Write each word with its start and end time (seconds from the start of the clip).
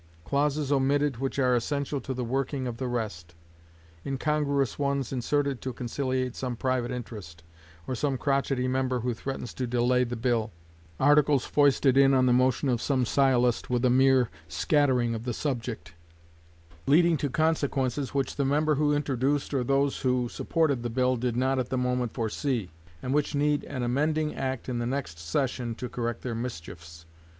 Clauses 0.25 0.71
omitted 0.71 1.17
which 1.17 1.37
are 1.37 1.53
essential 1.55 2.01
to 2.01 2.11
the 2.15 2.23
working 2.23 2.65
of 2.65 2.77
the 2.77 2.87
rest; 2.87 3.35
incongruous 4.03 4.79
ones 4.79 5.13
inserted 5.13 5.61
to 5.61 5.71
conciliate 5.73 6.35
some 6.35 6.55
private 6.55 6.89
interest, 6.89 7.43
or 7.85 7.93
some 7.93 8.17
crotchety 8.17 8.67
member 8.67 9.01
who 9.01 9.13
threatens 9.13 9.53
to 9.53 9.67
delay 9.67 10.03
the 10.03 10.15
bill; 10.15 10.51
articles 10.99 11.45
foisted 11.45 11.97
in 11.97 12.15
on 12.15 12.25
the 12.25 12.33
motion 12.33 12.67
of 12.67 12.81
some 12.81 13.03
sciolist 13.05 13.69
with 13.69 13.85
a 13.85 13.91
mere 13.91 14.31
smattering 14.47 15.13
of 15.13 15.23
the 15.23 15.33
subject, 15.35 15.93
leading 16.87 17.15
to 17.15 17.29
consequences 17.29 18.11
which 18.11 18.37
the 18.37 18.43
member 18.43 18.73
who 18.73 18.95
introduced 18.95 19.53
or 19.53 19.63
those 19.63 19.99
who 20.01 20.27
supported 20.27 20.81
the 20.81 20.89
bill 20.89 21.15
did 21.15 21.35
not 21.37 21.59
at 21.59 21.69
the 21.69 21.77
moment 21.77 22.11
foresee, 22.11 22.71
and 23.03 23.13
which 23.13 23.35
need 23.35 23.63
an 23.65 23.83
amending 23.83 24.33
act 24.33 24.67
in 24.67 24.79
the 24.79 24.87
next 24.87 25.19
session 25.19 25.75
to 25.75 25.87
correct 25.87 26.23
their 26.23 26.33
mischiefs. 26.33 27.05